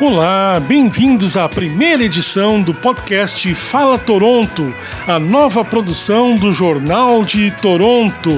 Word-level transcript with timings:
Olá, 0.00 0.58
bem-vindos 0.58 1.36
à 1.36 1.46
primeira 1.46 2.02
edição 2.02 2.62
do 2.62 2.72
podcast 2.72 3.54
Fala 3.54 3.98
Toronto, 3.98 4.74
a 5.06 5.18
nova 5.18 5.62
produção 5.62 6.36
do 6.36 6.54
Jornal 6.54 7.22
de 7.22 7.50
Toronto. 7.50 8.30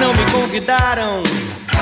Não 0.00 0.12
me 0.12 0.30
convidaram 0.32 1.22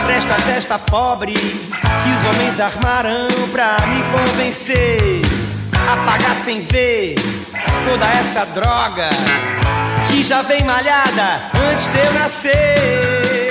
pra 0.05 0.17
esta 0.17 0.35
festa 0.35 0.79
pobre 0.79 1.33
que 1.33 2.11
os 2.11 2.37
homens 2.37 2.61
armaram 2.61 3.27
pra 3.51 3.79
me 3.87 4.03
convencer 4.13 5.23
a 5.91 5.97
pagar 6.05 6.37
sem 6.45 6.61
ver 6.61 7.15
toda 7.89 8.05
essa 8.05 8.45
droga 8.53 9.09
que 10.11 10.23
já 10.23 10.43
vem 10.43 10.63
malhada 10.63 11.41
antes 11.73 11.87
de 11.87 11.99
eu 12.01 12.13
nascer. 12.13 13.44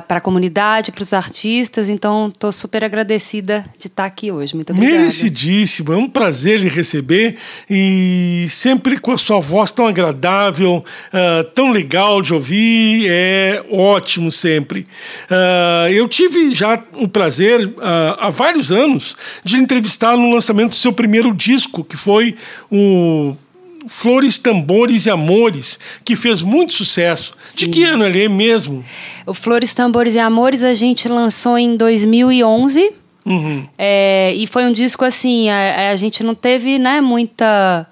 para 0.09 0.19
a 0.19 0.21
comunidade, 0.21 0.91
para 0.91 1.03
os 1.03 1.13
artistas. 1.13 1.89
Então, 1.89 2.29
estou 2.29 2.51
super 2.51 2.83
agradecida 2.83 3.65
de 3.79 3.87
estar 3.87 4.05
aqui 4.05 4.33
hoje. 4.33 4.57
Muito 4.57 4.73
obrigada. 4.73 4.99
Merecidíssimo, 4.99 5.93
é 5.93 5.97
um 5.97 6.09
prazer 6.09 6.59
lhe 6.59 6.69
receber 6.69 7.37
e 7.69 8.47
sempre 8.49 8.99
com 8.99 9.13
a 9.13 9.19
sua 9.19 9.39
voz 9.39 9.71
tão 9.71 9.87
agradável, 9.87 10.85
ah, 11.13 11.47
tão 11.55 11.71
legal 11.71 12.21
de 12.21 12.35
ouvir, 12.35 13.07
é 13.09 13.65
ótimo 13.71 14.33
sempre. 14.33 14.87
Ah, 15.31 15.87
eu 15.91 16.09
tive 16.09 16.53
já 16.53 16.83
o 16.95 17.07
prazer, 17.07 17.73
ah, 17.81 18.17
há 18.27 18.31
vários 18.31 18.73
anos, 18.73 19.17
de 19.45 19.57
entrevistar 19.57 20.17
no 20.17 20.33
lançamento 20.33 20.71
do 20.71 20.77
seu 20.77 20.93
primeiro 20.93 21.33
disco, 21.33 21.85
que 21.85 21.97
foi 21.97 22.35
o 22.69 23.37
Flores, 23.87 24.39
Tambores 24.39 25.07
e 25.07 25.11
Amores, 25.11 25.79
que 26.05 26.17
fez 26.17 26.43
muito 26.43 26.73
sucesso. 26.73 27.35
De 27.55 27.69
que 27.69 27.85
ano 27.85 28.05
ele 28.05 28.25
é 28.25 28.29
mesmo? 28.29 28.85
O 29.27 29.35
Flores, 29.35 29.73
Tambores 29.75 30.15
e 30.15 30.19
Amores 30.19 30.63
a 30.63 30.75
gente 30.75 31.09
lançou 31.09 31.57
em 31.59 31.77
2011. 31.77 32.93
Uhum. 33.27 33.67
É, 33.79 34.33
e 34.35 34.47
foi 34.47 34.65
um 34.65 34.73
disco 34.73 35.05
assim, 35.05 35.49
a, 35.51 35.91
a 35.91 35.97
gente 35.97 36.23
não 36.23 36.35
teve 36.35 36.79
né, 36.79 37.01
muita. 37.01 37.87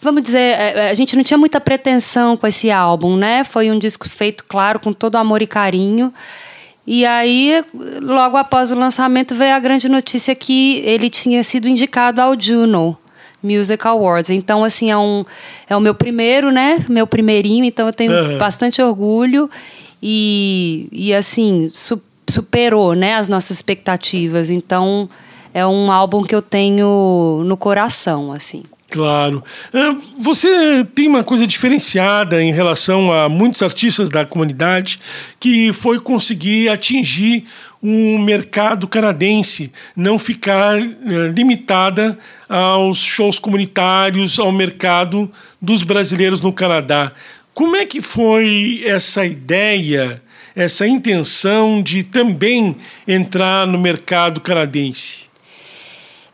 Vamos 0.00 0.22
dizer, 0.22 0.54
a, 0.54 0.90
a 0.90 0.94
gente 0.94 1.14
não 1.16 1.22
tinha 1.22 1.38
muita 1.38 1.60
pretensão 1.60 2.36
com 2.36 2.46
esse 2.46 2.70
álbum, 2.70 3.16
né? 3.16 3.44
Foi 3.44 3.70
um 3.70 3.78
disco 3.78 4.08
feito, 4.08 4.44
claro, 4.44 4.80
com 4.80 4.92
todo 4.92 5.16
amor 5.16 5.42
e 5.42 5.46
carinho. 5.46 6.12
E 6.86 7.06
aí, 7.06 7.64
logo 8.00 8.36
após 8.36 8.72
o 8.72 8.78
lançamento, 8.78 9.34
veio 9.34 9.54
a 9.54 9.60
grande 9.60 9.88
notícia 9.88 10.34
que 10.34 10.82
ele 10.84 11.08
tinha 11.08 11.42
sido 11.44 11.68
indicado 11.68 12.20
ao 12.20 12.38
Juno 12.38 12.98
Music 13.42 13.86
Awards. 13.86 14.30
Então, 14.30 14.62
assim, 14.64 14.90
é, 14.90 14.96
um, 14.96 15.24
é 15.68 15.76
o 15.76 15.80
meu 15.80 15.94
primeiro, 15.94 16.50
né? 16.50 16.78
Meu 16.88 17.06
primeirinho, 17.06 17.64
então 17.64 17.86
eu 17.86 17.92
tenho 17.92 18.12
Aham. 18.12 18.38
bastante 18.38 18.80
orgulho. 18.80 19.50
E, 20.02 20.88
e 20.90 21.14
assim, 21.14 21.70
su- 21.72 22.02
superou 22.28 22.94
né, 22.94 23.14
as 23.14 23.28
nossas 23.28 23.56
expectativas. 23.56 24.50
Então, 24.50 25.08
é 25.54 25.66
um 25.66 25.90
álbum 25.92 26.22
que 26.22 26.34
eu 26.34 26.42
tenho 26.42 27.42
no 27.44 27.56
coração, 27.56 28.32
assim. 28.32 28.62
Claro. 28.90 29.42
Ah, 29.72 29.96
Você 30.18 30.84
tem 30.94 31.08
uma 31.08 31.24
coisa 31.24 31.46
diferenciada 31.46 32.42
em 32.42 32.52
relação 32.52 33.10
a 33.10 33.26
muitos 33.28 33.62
artistas 33.62 34.10
da 34.10 34.26
comunidade, 34.26 34.98
que 35.40 35.72
foi 35.72 35.98
conseguir 35.98 36.68
atingir 36.68 37.46
o 37.82 38.16
mercado 38.18 38.86
canadense, 38.86 39.72
não 39.96 40.16
ficar 40.16 40.78
eh, 40.78 40.86
limitada 41.34 42.16
aos 42.48 42.98
shows 42.98 43.40
comunitários, 43.40 44.38
ao 44.38 44.52
mercado 44.52 45.28
dos 45.60 45.82
brasileiros 45.82 46.40
no 46.40 46.52
Canadá. 46.52 47.10
Como 47.52 47.74
é 47.74 47.84
que 47.84 48.00
foi 48.00 48.82
essa 48.86 49.26
ideia, 49.26 50.22
essa 50.54 50.86
intenção 50.86 51.82
de 51.82 52.04
também 52.04 52.76
entrar 53.06 53.66
no 53.66 53.78
mercado 53.78 54.40
canadense? 54.40 55.24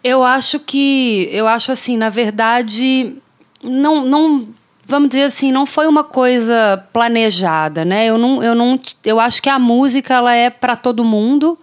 Eu 0.05 0.23
acho 0.23 0.61
que, 0.61 1.29
eu 1.33 1.49
acho 1.49 1.73
assim, 1.73 1.97
na 1.97 2.11
verdade, 2.11 3.17
não, 3.63 4.05
não, 4.05 4.49
vamos 4.89 5.11
dizer 5.11 5.25
assim, 5.25 5.53
não 5.53 5.67
foi 5.67 5.87
uma 5.87 6.03
coisa 6.03 6.83
planejada, 6.95 7.85
né? 7.85 8.07
Eu 8.07 8.17
não, 8.17 8.43
eu 8.43 8.55
não, 8.55 8.81
eu 9.05 9.21
acho 9.21 9.43
que 9.43 9.51
a 9.51 9.59
música 9.59 10.15
ela 10.15 10.35
é 10.35 10.49
para 10.49 10.75
todo 10.75 11.05
mundo. 11.05 11.59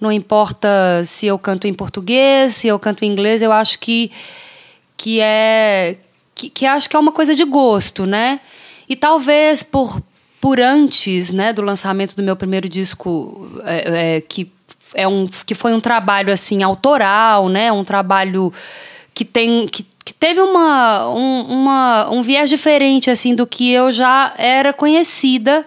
Não 0.00 0.12
importa 0.12 1.02
se 1.04 1.26
eu 1.26 1.36
canto 1.40 1.66
em 1.66 1.74
português, 1.74 2.54
se 2.54 2.68
eu 2.68 2.78
canto 2.78 3.04
em 3.04 3.10
inglês, 3.10 3.42
eu 3.42 3.50
acho 3.50 3.80
que 3.80 4.12
que 4.96 5.20
é 5.20 5.96
que, 6.36 6.48
que 6.48 6.66
acho 6.66 6.88
que 6.88 6.94
é 6.94 6.98
uma 7.00 7.10
coisa 7.10 7.34
de 7.34 7.44
gosto, 7.44 8.06
né? 8.06 8.38
E 8.88 8.94
talvez 8.94 9.64
por 9.64 10.00
por 10.40 10.60
antes, 10.60 11.32
né, 11.32 11.52
do 11.52 11.62
lançamento 11.62 12.14
do 12.14 12.22
meu 12.22 12.36
primeiro 12.36 12.68
disco, 12.68 13.50
é, 13.64 14.16
é, 14.16 14.20
que 14.20 14.48
é 14.94 15.08
um 15.08 15.26
que 15.26 15.52
foi 15.52 15.74
um 15.74 15.80
trabalho 15.80 16.32
assim 16.32 16.62
autoral, 16.62 17.48
né, 17.48 17.72
um 17.72 17.82
trabalho 17.82 18.52
que 19.18 19.24
tem 19.24 19.66
que, 19.66 19.84
que 20.04 20.14
teve 20.14 20.40
uma 20.40 21.08
um, 21.08 21.40
uma 21.48 22.08
um 22.08 22.22
viés 22.22 22.48
diferente 22.48 23.10
assim 23.10 23.34
do 23.34 23.48
que 23.48 23.68
eu 23.68 23.90
já 23.90 24.32
era 24.38 24.72
conhecida 24.72 25.66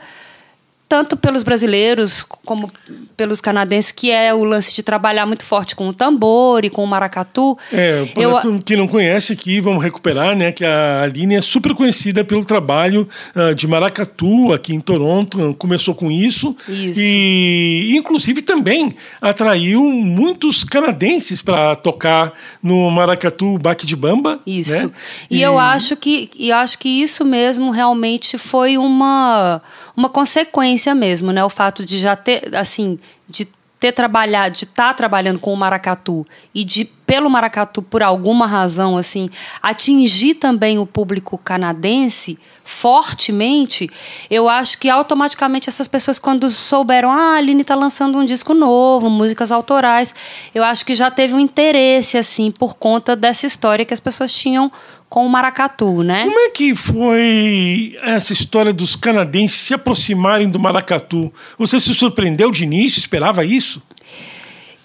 tanto 0.91 1.16
pelos 1.16 1.41
brasileiros 1.41 2.22
como 2.22 2.69
pelos 3.16 3.40
canadenses, 3.40 3.94
que 3.94 4.12
é 4.12 4.34
o 4.34 4.44
lance 4.44 4.75
de 4.75 4.84
trabalhar 4.84 5.25
muito 5.25 5.46
forte 5.46 5.74
com 5.74 5.88
o 5.88 5.94
tambor 5.94 6.66
e 6.66 6.69
com 6.69 6.84
o 6.84 6.88
maracatu. 6.88 7.57
É, 7.72 8.03
para 8.07 8.22
eu, 8.22 8.59
quem 8.66 8.75
não 8.75 8.90
conhece 8.90 9.31
aqui, 9.31 9.62
vamos 9.62 9.81
recuperar, 9.81 10.35
né? 10.35 10.52
Que 10.52 10.66
a 10.66 11.03
Aline 11.03 11.35
é 11.35 11.41
super 11.41 11.74
conhecida 11.74 12.25
pelo 12.25 12.44
trabalho 12.44 13.07
ah, 13.34 13.53
de 13.53 13.69
maracatu 13.69 14.52
aqui 14.52 14.74
em 14.74 14.81
Toronto, 14.81 15.56
começou 15.57 15.96
com 15.96 16.12
isso. 16.12 16.53
Isso. 16.68 17.00
E, 17.00 17.94
inclusive, 17.96 18.41
também 18.41 18.94
atraiu 19.22 19.81
muitos 19.85 20.66
canadenses 20.66 21.41
para 21.41 21.73
tocar 21.78 22.34
no 22.62 22.91
maracatu 22.91 23.58
Baque 23.58 23.85
de 23.85 23.96
Bamba. 23.96 24.41
Isso. 24.46 24.88
né? 24.88 24.94
E, 25.29 25.41
eu 25.41 25.58
acho 25.58 25.96
que 25.96 26.29
e 26.37 26.52
acho 26.52 26.78
que 26.79 26.90
isso 26.90 27.23
mesmo 27.23 27.72
realmente 27.72 28.37
foi 28.37 28.78
uma 28.78 29.61
uma 29.96 30.09
consequência 30.09 30.81
mesmo, 30.96 31.32
né? 31.32 31.44
O 31.44 31.50
fato 31.50 31.86
de 31.86 32.00
já 32.00 32.16
ter 32.16 32.56
assim, 32.56 33.00
de 33.30 33.48
ter 33.82 33.92
trabalhado, 33.92 34.56
de 34.56 34.66
estar 34.66 34.94
trabalhando 34.94 35.40
com 35.40 35.52
o 35.52 35.58
maracatu 35.58 36.26
e 36.54 36.64
de 36.64 36.86
pelo 36.86 37.32
maracatu 37.32 37.82
por 37.82 38.04
alguma 38.04 38.46
razão 38.46 38.96
assim 38.96 39.28
atingir 39.60 40.36
também 40.36 40.78
o 40.78 40.86
público 40.86 41.36
canadense 41.36 42.38
fortemente, 42.64 43.90
eu 44.30 44.48
acho 44.48 44.78
que 44.78 44.88
automaticamente 44.88 45.68
essas 45.68 45.88
pessoas 45.88 46.20
quando 46.20 46.48
souberam, 46.50 47.12
ah, 47.12 47.34
a 47.34 47.38
Aline 47.38 47.64
está 47.64 47.76
lançando 47.76 48.18
um 48.18 48.24
disco 48.24 48.54
novo, 48.54 49.10
músicas 49.10 49.52
autorais, 49.52 50.14
eu 50.54 50.64
acho 50.64 50.86
que 50.86 50.94
já 50.94 51.10
teve 51.10 51.34
um 51.34 51.40
interesse 51.40 52.20
assim 52.20 52.52
por 52.52 52.76
conta 52.76 53.16
dessa 53.16 53.48
história 53.48 53.84
que 53.84 53.94
as 53.94 54.00
pessoas 54.00 54.32
tinham 54.32 54.72
com 55.11 55.25
o 55.25 55.29
maracatu, 55.29 56.03
né? 56.03 56.23
Como 56.23 56.40
é 56.40 56.49
que 56.52 56.73
foi 56.73 57.97
essa 58.02 58.31
história 58.31 58.72
dos 58.72 58.96
canadenses 58.96 59.59
se 59.59 59.73
aproximarem 59.73 60.47
do 60.47 60.58
maracatu? 60.58 61.29
Você 61.59 61.81
se 61.81 61.93
surpreendeu 61.93 62.49
de 62.49 62.63
início? 62.63 62.97
Esperava 62.97 63.43
isso? 63.43 63.84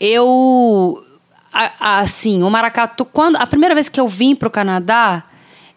Eu 0.00 1.00
assim, 1.78 2.42
o 2.42 2.50
maracatu, 2.50 3.04
quando 3.04 3.36
a 3.36 3.46
primeira 3.46 3.72
vez 3.72 3.88
que 3.88 4.00
eu 4.00 4.08
vim 4.08 4.34
para 4.34 4.48
o 4.48 4.50
Canadá, 4.50 5.22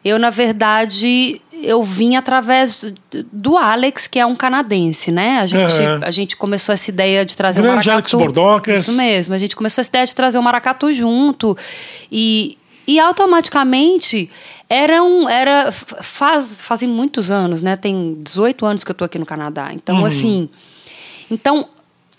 eu 0.04 0.18
na 0.18 0.32
verdade 0.32 1.40
eu 1.62 1.84
vim 1.84 2.16
através 2.16 2.92
do 3.32 3.56
Alex, 3.56 4.08
que 4.08 4.18
é 4.18 4.26
um 4.26 4.36
canadense, 4.36 5.12
né? 5.12 5.40
A 5.40 5.46
gente, 5.46 5.74
Aham. 5.80 6.00
a 6.02 6.10
gente 6.10 6.36
começou 6.36 6.74
essa 6.74 6.90
ideia 6.90 7.24
de 7.24 7.36
trazer 7.38 7.62
Grande 7.62 7.88
o 7.88 7.92
Alex 7.92 8.12
maracatu. 8.12 8.18
Bordocas. 8.18 8.80
Isso 8.80 8.94
mesmo. 8.94 9.36
A 9.36 9.38
gente 9.38 9.56
começou 9.56 9.82
essa 9.82 9.92
ideia 9.92 10.06
de 10.08 10.16
trazer 10.16 10.40
o 10.40 10.44
maracatu 10.44 10.92
junto 10.92 11.56
e, 12.12 12.58
e 12.90 13.00
automaticamente 13.00 14.30
era 14.68 15.04
um 15.04 15.28
era 15.30 15.72
faz 15.72 16.60
fazem 16.62 16.90
muitos 16.90 17.30
anos, 17.30 17.62
né? 17.62 17.76
Tem 17.76 18.18
18 18.20 18.66
anos 18.66 18.84
que 18.84 18.92
eu 18.92 18.96
tô 18.96 19.04
aqui 19.06 19.20
no 19.20 19.26
Canadá. 19.26 19.70
Então 19.74 19.98
Uhum. 20.00 20.06
assim, 20.06 20.50
então 21.30 21.68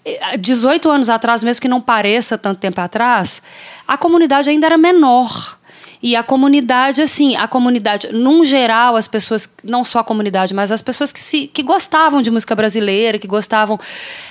eh, 0.05 0.37
18 0.39 0.89
anos 0.91 1.09
atrás, 1.11 1.43
mesmo 1.43 1.61
que 1.61 1.69
não 1.69 1.81
pareça 1.81 2.39
tanto 2.39 2.59
tempo 2.59 2.81
atrás, 2.81 3.43
a 3.87 3.97
comunidade 3.99 4.49
ainda 4.49 4.67
era 4.67 4.79
menor. 4.79 5.59
E 6.03 6.17
a 6.17 6.23
comunidade, 6.23 7.03
assim, 7.03 7.37
a 7.37 7.47
comunidade, 7.47 8.11
num 8.11 8.43
geral, 8.43 8.97
as 8.97 9.07
pessoas, 9.07 9.53
não 9.63 9.85
só 9.85 9.99
a 9.99 10.05
comunidade, 10.05 10.55
mas 10.55 10.73
as 10.73 10.81
pessoas 10.81 11.13
que, 11.13 11.21
se, 11.21 11.47
que 11.47 11.63
gostavam 11.63 12.23
de 12.23 12.31
música 12.31 12.55
brasileira, 12.55 13.19
que 13.19 13.29
gostavam. 13.29 13.79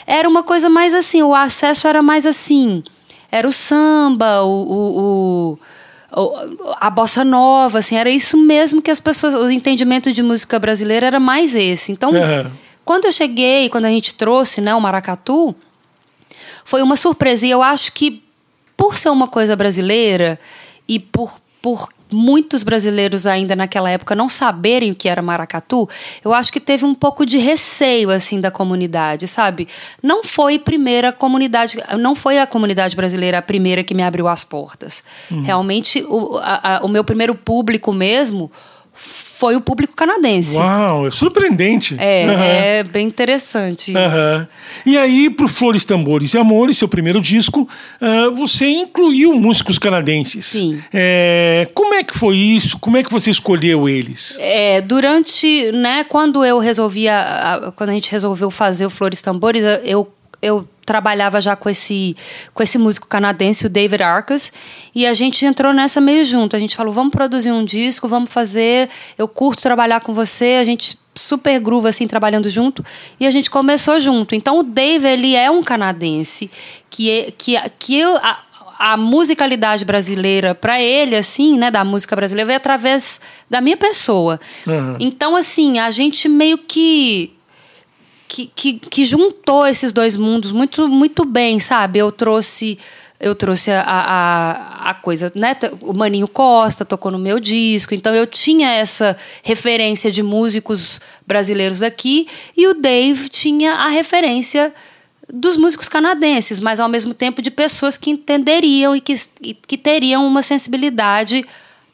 Era 0.07 0.27
uma 0.27 0.41
coisa 0.41 0.67
mais 0.67 0.95
assim, 0.95 1.21
o 1.21 1.35
acesso 1.35 1.87
era 1.87 2.01
mais 2.01 2.25
assim. 2.25 2.81
Era 3.31 3.47
o 3.47 3.51
samba, 3.51 4.41
o- 4.41 4.65
o- 4.77 4.99
o- 5.53 5.59
a 6.79 6.89
bossa 6.89 7.23
nova, 7.23 7.79
assim, 7.79 7.95
era 7.95 8.09
isso 8.09 8.35
mesmo 8.37 8.81
que 8.81 8.89
as 8.89 8.99
pessoas. 8.99 9.35
O 9.35 9.49
entendimento 9.49 10.11
de 10.11 10.23
música 10.23 10.57
brasileira 10.57 11.05
era 11.05 11.19
mais 11.19 11.55
esse. 11.55 11.91
Então, 11.91 12.13
Aham. 12.13 12.51
quando 12.83 13.05
eu 13.05 13.11
cheguei, 13.11 13.69
quando 13.69 13.85
a 13.85 13.89
gente 13.89 14.15
trouxe 14.15 14.59
né, 14.59 14.73
o 14.73 14.81
maracatu, 14.81 15.55
foi 16.65 16.81
uma 16.81 16.95
surpresa. 16.95 17.45
E 17.45 17.51
eu 17.51 17.61
acho 17.61 17.91
que, 17.93 18.23
por 18.75 18.97
ser 18.97 19.09
uma 19.09 19.27
coisa 19.27 19.55
brasileira 19.55 20.39
e 20.87 20.99
por, 20.99 21.39
por 21.61 21.89
muitos 22.11 22.63
brasileiros 22.63 23.27
ainda 23.27 23.55
naquela 23.55 23.89
época 23.89 24.15
não 24.15 24.27
saberem 24.29 24.91
o 24.91 24.95
que 24.95 25.07
era 25.09 25.21
maracatu, 25.21 25.87
eu 26.23 26.33
acho 26.33 26.51
que 26.51 26.59
teve 26.59 26.85
um 26.85 26.93
pouco 26.95 27.25
de 27.25 27.37
receio 27.37 28.09
assim 28.09 28.41
da 28.41 28.49
comunidade, 28.51 29.27
sabe? 29.27 29.67
Não 30.01 30.23
foi 30.23 30.55
a 30.55 30.59
primeira 30.59 31.11
comunidade, 31.11 31.77
não 31.97 32.15
foi 32.15 32.39
a 32.39 32.47
comunidade 32.47 32.95
brasileira 32.95 33.37
a 33.37 33.41
primeira 33.41 33.83
que 33.83 33.93
me 33.93 34.03
abriu 34.03 34.27
as 34.27 34.43
portas. 34.43 35.03
Realmente, 35.43 36.03
o, 36.07 36.37
a- 36.37 36.77
a- 36.77 36.85
o 36.85 36.87
meu 36.87 37.03
primeiro 37.03 37.35
público 37.35 37.93
mesmo 37.93 38.51
foi 39.01 39.55
o 39.55 39.61
público 39.61 39.95
canadense. 39.95 40.57
Uau, 40.57 41.07
é 41.07 41.11
surpreendente. 41.11 41.95
É, 41.97 42.25
Aham. 42.25 42.43
é 42.43 42.83
bem 42.83 43.07
interessante 43.07 43.91
isso. 43.91 43.97
Aham. 43.99 44.47
E 44.85 44.97
aí, 44.97 45.29
pro 45.29 45.47
Flores, 45.47 45.85
Tambores 45.85 46.33
e 46.33 46.37
Amores, 46.37 46.77
seu 46.77 46.87
primeiro 46.89 47.21
disco, 47.21 47.67
ah, 48.01 48.29
você 48.35 48.67
incluiu 48.67 49.33
músicos 49.33 49.79
canadenses. 49.79 50.45
Sim. 50.45 50.81
É, 50.93 51.67
como 51.73 51.93
é 51.93 52.03
que 52.03 52.17
foi 52.17 52.35
isso? 52.35 52.77
Como 52.79 52.97
é 52.97 53.03
que 53.03 53.11
você 53.11 53.31
escolheu 53.31 53.87
eles? 53.87 54.35
É, 54.41 54.81
durante, 54.81 55.71
né, 55.71 56.03
quando 56.03 56.43
eu 56.43 56.59
resolvi, 56.59 57.07
a- 57.07 57.21
a- 57.67 57.71
quando 57.71 57.91
a 57.91 57.93
gente 57.93 58.11
resolveu 58.11 58.51
fazer 58.51 58.85
o 58.85 58.89
Flores 58.89 59.21
Tambores, 59.21 59.63
eu, 59.85 60.07
eu 60.41 60.67
trabalhava 60.85 61.39
já 61.39 61.55
com 61.55 61.69
esse, 61.69 62.17
com 62.53 62.63
esse 62.63 62.77
músico 62.77 63.07
canadense, 63.07 63.65
o 63.65 63.69
David 63.69 64.01
Arcas, 64.01 64.51
e 64.95 65.05
a 65.05 65.13
gente 65.13 65.45
entrou 65.45 65.71
nessa 65.71 66.01
meio 66.01 66.25
junto. 66.25 66.55
A 66.55 66.59
gente 66.59 66.75
falou, 66.75 66.91
vamos 66.91 67.11
produzir 67.11 67.51
um 67.51 67.63
disco, 67.63 68.07
vamos 68.07 68.31
fazer, 68.31 68.89
eu 69.17 69.27
curto 69.27 69.61
trabalhar 69.61 69.99
com 69.99 70.13
você, 70.15 70.57
a 70.59 70.63
gente 70.63 70.97
super 71.13 71.59
groove, 71.59 71.87
assim, 71.87 72.07
trabalhando 72.07 72.49
junto, 72.49 72.83
e 73.19 73.27
a 73.27 73.31
gente 73.31 73.51
começou 73.51 73.99
junto. 73.99 74.33
Então, 74.33 74.59
o 74.59 74.63
David, 74.63 75.13
ele 75.13 75.35
é 75.35 75.51
um 75.51 75.61
canadense, 75.61 76.49
que, 76.89 77.09
é- 77.11 77.31
que, 77.37 77.55
que 77.77 77.99
eu... 77.99 78.17
A, 78.17 78.45
a 78.79 78.95
musicalidade 78.95 79.83
brasileira 79.83 80.55
para 80.55 80.81
ele 80.81 81.13
assim, 81.13 81.57
né, 81.57 81.69
da 81.69 81.83
música 81.83 82.15
brasileira 82.15 82.47
veio 82.47 82.55
através 82.55 83.19
da 83.49 83.59
minha 83.59 83.75
pessoa. 83.75 84.39
Uhum. 84.65 84.95
Então 85.01 85.35
assim, 85.35 85.79
a 85.79 85.91
gente 85.91 86.29
meio 86.29 86.57
que 86.57 87.33
que, 88.29 88.51
que 88.55 88.73
que 88.73 89.03
juntou 89.03 89.65
esses 89.65 89.91
dois 89.91 90.15
mundos 90.15 90.51
muito 90.51 90.87
muito 90.87 91.25
bem, 91.25 91.59
sabe? 91.59 91.99
Eu 91.99 92.11
trouxe 92.11 92.77
eu 93.19 93.35
trouxe 93.35 93.69
a, 93.69 93.83
a, 93.85 94.91
a 94.91 94.93
coisa, 94.93 95.29
né? 95.35 95.53
O 95.81 95.93
Maninho 95.93 96.27
Costa 96.27 96.85
tocou 96.85 97.11
no 97.11 97.19
meu 97.19 97.37
disco, 97.37 97.93
então 97.93 98.15
eu 98.15 98.25
tinha 98.25 98.71
essa 98.71 99.17
referência 99.43 100.09
de 100.09 100.23
músicos 100.23 101.01
brasileiros 101.27 101.81
aqui 101.81 102.27
e 102.55 102.65
o 102.67 102.73
Dave 102.73 103.27
tinha 103.27 103.73
a 103.73 103.89
referência 103.89 104.73
dos 105.31 105.57
músicos 105.57 105.89
canadenses, 105.89 106.61
mas 106.61 106.79
ao 106.79 106.87
mesmo 106.87 107.13
tempo 107.13 107.41
de 107.41 107.51
pessoas 107.51 107.97
que 107.97 108.09
entenderiam 108.09 108.95
e 108.95 109.01
que, 109.01 109.13
e 109.41 109.53
que 109.53 109.77
teriam 109.77 110.25
uma 110.25 110.41
sensibilidade 110.41 111.45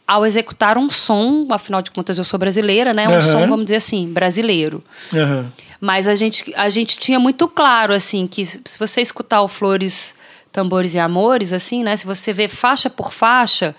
ao 0.07 0.25
executar 0.25 0.77
um 0.77 0.89
som, 0.89 1.47
afinal 1.49 1.81
de 1.81 1.89
contas 1.89 2.17
eu 2.19 2.23
sou 2.23 2.39
brasileira, 2.39 2.93
né? 2.93 3.09
Um 3.09 3.13
Aham. 3.13 3.21
som, 3.23 3.47
vamos 3.47 3.65
dizer 3.65 3.77
assim, 3.77 4.07
brasileiro. 4.07 4.83
Aham. 5.11 5.51
Mas 5.81 6.07
a 6.07 6.15
gente, 6.15 6.53
a 6.55 6.69
gente 6.69 6.97
tinha 6.97 7.19
muito 7.19 7.47
claro, 7.47 7.93
assim, 7.93 8.27
que 8.27 8.45
se 8.45 8.59
você 8.79 9.01
escutar 9.01 9.41
o 9.41 9.47
Flores, 9.47 10.15
Tambores 10.51 10.93
e 10.95 10.99
Amores, 10.99 11.51
assim, 11.53 11.83
né? 11.83 11.95
Se 11.95 12.05
você 12.05 12.31
vê 12.31 12.47
faixa 12.47 12.89
por 12.89 13.11
faixa, 13.13 13.75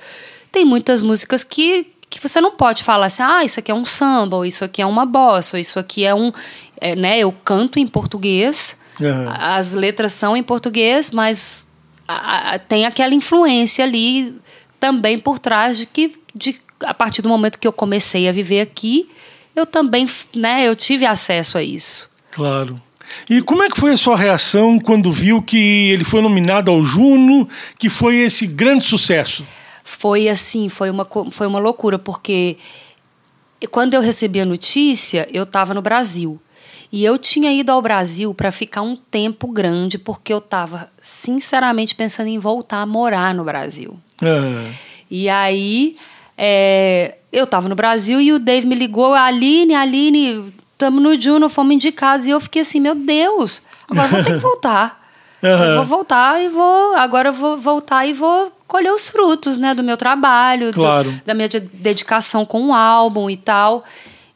tem 0.52 0.64
muitas 0.64 1.00
músicas 1.02 1.42
que, 1.42 1.86
que 2.10 2.20
você 2.20 2.40
não 2.40 2.52
pode 2.52 2.82
falar 2.82 3.06
assim, 3.06 3.22
ah, 3.22 3.42
isso 3.44 3.58
aqui 3.60 3.70
é 3.70 3.74
um 3.74 3.84
samba, 3.84 4.36
ou 4.36 4.44
isso 4.44 4.64
aqui 4.64 4.82
é 4.82 4.86
uma 4.86 5.06
bossa, 5.06 5.56
ou 5.56 5.60
isso 5.60 5.78
aqui 5.78 6.04
é 6.04 6.14
um... 6.14 6.32
é, 6.80 6.94
né? 6.94 7.18
Eu 7.18 7.32
canto 7.32 7.78
em 7.78 7.86
português, 7.86 8.78
Aham. 9.00 9.34
as 9.38 9.72
letras 9.74 10.12
são 10.12 10.36
em 10.36 10.42
português, 10.42 11.10
mas 11.10 11.66
a- 12.06 12.54
a- 12.54 12.58
tem 12.58 12.84
aquela 12.86 13.14
influência 13.14 13.84
ali 13.84 14.38
também 14.78 15.18
por 15.18 15.38
trás 15.38 15.78
de 15.78 15.86
que 15.86 16.14
de, 16.34 16.60
a 16.84 16.92
partir 16.92 17.22
do 17.22 17.28
momento 17.28 17.58
que 17.58 17.66
eu 17.66 17.72
comecei 17.72 18.28
a 18.28 18.32
viver 18.32 18.60
aqui, 18.60 19.08
eu 19.56 19.64
também, 19.64 20.08
né, 20.34 20.68
eu 20.68 20.76
tive 20.76 21.06
acesso 21.06 21.56
a 21.56 21.62
isso. 21.62 22.08
Claro. 22.30 22.80
E 23.30 23.40
como 23.40 23.62
é 23.62 23.68
que 23.68 23.80
foi 23.80 23.92
a 23.92 23.96
sua 23.96 24.16
reação 24.16 24.78
quando 24.78 25.10
viu 25.10 25.40
que 25.40 25.90
ele 25.90 26.04
foi 26.04 26.20
nominado 26.20 26.70
ao 26.70 26.82
Juno, 26.82 27.48
que 27.78 27.88
foi 27.88 28.16
esse 28.16 28.46
grande 28.46 28.84
sucesso? 28.84 29.46
Foi 29.82 30.28
assim, 30.28 30.68
foi 30.68 30.90
uma, 30.90 31.08
foi 31.30 31.46
uma 31.46 31.58
loucura, 31.58 31.98
porque 31.98 32.58
quando 33.70 33.94
eu 33.94 34.00
recebi 34.00 34.40
a 34.40 34.44
notícia, 34.44 35.26
eu 35.32 35.44
estava 35.44 35.72
no 35.72 35.80
Brasil. 35.80 36.38
E 36.92 37.04
eu 37.04 37.18
tinha 37.18 37.52
ido 37.52 37.72
ao 37.72 37.82
Brasil 37.82 38.32
para 38.34 38.52
ficar 38.52 38.82
um 38.82 38.96
tempo 38.96 39.48
grande, 39.48 39.98
porque 39.98 40.32
eu 40.32 40.38
estava 40.38 40.90
sinceramente 41.00 41.94
pensando 41.94 42.28
em 42.28 42.38
voltar 42.38 42.82
a 42.82 42.86
morar 42.86 43.34
no 43.34 43.44
Brasil. 43.44 43.98
Ah, 44.22 44.70
E 45.10 45.28
aí, 45.28 45.96
é, 46.36 47.16
eu 47.32 47.44
estava 47.44 47.68
no 47.68 47.74
Brasil 47.74 48.20
e 48.20 48.32
o 48.32 48.38
Dave 48.38 48.66
me 48.66 48.74
ligou, 48.74 49.14
Aline, 49.14 49.74
Aline, 49.74 50.52
estamos 50.72 51.02
no 51.02 51.18
Juno, 51.20 51.48
fomos 51.48 51.74
indicados. 51.74 52.26
E 52.26 52.30
eu 52.30 52.40
fiquei 52.40 52.62
assim, 52.62 52.80
meu 52.80 52.94
Deus, 52.94 53.62
agora 53.90 54.08
vou 54.08 54.24
ter 54.24 54.32
que 54.34 54.38
voltar. 54.38 55.04
Eu 55.42 55.76
vou 55.76 55.84
voltar 55.84 56.42
e 56.42 56.48
vou. 56.48 56.94
Agora 56.96 57.28
eu 57.28 57.32
vou 57.32 57.58
voltar 57.58 58.06
e 58.06 58.12
vou 58.14 58.50
colher 58.66 58.90
os 58.92 59.08
frutos, 59.08 59.58
né, 59.58 59.74
do 59.74 59.82
meu 59.82 59.96
trabalho, 59.96 60.72
do- 60.72 60.80
Claro. 60.80 61.12
da 61.26 61.34
minha 61.34 61.48
de- 61.48 61.60
dedicação 61.60 62.44
com 62.44 62.68
o 62.68 62.74
álbum 62.74 63.28
e 63.30 63.36
tal. 63.36 63.84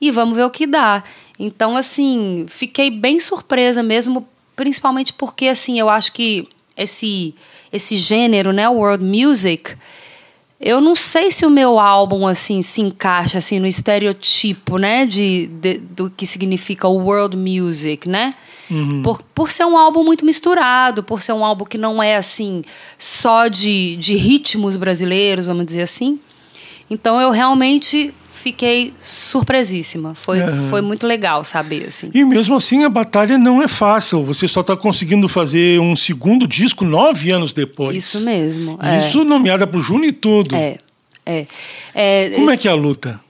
E 0.01 0.11
vamos 0.11 0.37
ver 0.37 0.45
o 0.45 0.51
que 0.51 0.67
dá. 0.67 1.03
Então, 1.39 1.75
assim, 1.77 2.45
fiquei 2.49 2.91
bem 2.91 3.19
surpresa 3.19 3.83
mesmo, 3.83 4.29
principalmente 4.55 5.13
porque, 5.15 5.47
assim, 5.49 5.81
eu 5.81 5.89
acho 5.89 6.13
que 6.13 6.47
esse, 6.77 7.35
esse 7.73 7.97
gênero, 7.97 8.53
né, 8.53 8.69
world 8.69 9.03
music, 9.03 9.75
eu 10.61 10.81
não 10.81 10.95
sei 10.95 11.31
se 11.31 11.47
o 11.47 11.51
meu 11.51 11.79
álbum, 11.79 12.27
assim, 12.27 12.61
se 12.63 12.81
encaixa, 12.83 13.39
assim, 13.39 13.59
no 13.59 13.67
estereotipo, 13.67 14.77
né, 14.77 15.07
de, 15.07 15.47
de- 15.47 15.79
do 15.79 16.11
que 16.11 16.27
significa 16.27 16.87
o 16.87 16.99
world 17.03 17.37
music, 17.37 18.09
né? 18.09 18.35
Por, 19.03 19.21
por 19.35 19.51
ser 19.51 19.65
um 19.65 19.77
álbum 19.77 20.05
muito 20.05 20.25
misturado, 20.25 21.03
por 21.03 21.21
ser 21.21 21.33
um 21.33 21.45
álbum 21.45 21.65
que 21.65 21.77
não 21.77 22.01
é, 22.01 22.15
assim, 22.17 22.63
só 22.97 23.49
de, 23.49 23.97
de 23.97 24.15
ritmos 24.15 24.77
brasileiros, 24.77 25.47
vamos 25.47 25.65
dizer 25.67 25.83
assim. 25.83 26.21
Então, 26.89 27.21
eu 27.21 27.31
realmente 27.31 28.15
fiquei 28.41 28.95
surpresíssima. 28.99 30.15
Foi, 30.15 30.41
Aham. 30.41 30.69
foi 30.71 30.81
muito 30.81 31.07
legal 31.07 31.45
saber, 31.45 31.87
assim. 31.87 32.11
E 32.15 32.25
mesmo 32.25 32.57
assim 32.57 32.85
a 32.85 32.89
batalha 32.89 33.37
não 33.37 33.63
é 33.63 33.69
fácil. 33.69 34.25
Você 34.25 34.49
só 34.49 34.61
está 34.63 34.77
conseguindo 34.77 35.29
fazer 35.29 35.79
um 35.81 35.95
segundo 35.95 36.47
disco 36.47 36.85
nove 36.85 37.31
anos 37.31 37.53
depois. 37.53 37.97
Isso 37.97 38.25
mesmo. 38.25 38.79
é. 38.83 38.99
Isso 38.99 39.25
nomeada 39.25 39.67
para 39.67 39.79
o 39.79 39.83
Juno 39.83 40.05
e 40.05 40.13
tudo. 40.13 40.55
É. 40.55 40.79
É. 41.27 41.47
É, 41.95 42.31
Como 42.37 42.51
é 42.51 42.57
que 42.57 42.67
é 42.67 42.71
a 42.71 42.75
luta? 42.75 43.21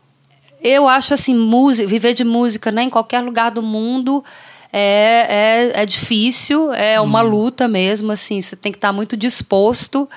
Eu 0.62 0.86
acho 0.86 1.12
assim, 1.12 1.34
música, 1.34 1.88
viver 1.88 2.14
de 2.14 2.22
música 2.22 2.70
né, 2.70 2.82
em 2.84 2.90
qualquer 2.90 3.20
lugar 3.20 3.50
do 3.50 3.62
mundo 3.62 4.22
é, 4.72 5.72
é, 5.74 5.82
é 5.82 5.86
difícil, 5.86 6.72
é 6.72 7.00
uma 7.00 7.20
luta 7.22 7.66
mesmo, 7.66 8.12
assim, 8.12 8.40
você 8.40 8.54
tem 8.54 8.70
que 8.70 8.78
estar 8.78 8.92
muito 8.92 9.16
disposto 9.16 10.08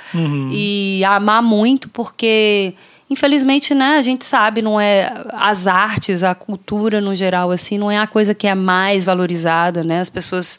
e 0.51 1.03
amar 1.05 1.41
muito, 1.41 1.89
porque 1.89 2.73
infelizmente, 3.09 3.73
né, 3.73 3.97
a 3.97 4.01
gente 4.01 4.25
sabe, 4.25 4.61
não 4.61 4.79
é 4.79 5.11
as 5.33 5.67
artes, 5.67 6.23
a 6.23 6.33
cultura 6.33 6.99
no 7.01 7.15
geral, 7.15 7.51
assim, 7.51 7.77
não 7.77 7.89
é 7.91 7.97
a 7.97 8.07
coisa 8.07 8.33
que 8.33 8.47
é 8.47 8.55
mais 8.55 9.05
valorizada, 9.05 9.83
né? 9.83 9.99
As 9.99 10.09
pessoas 10.09 10.57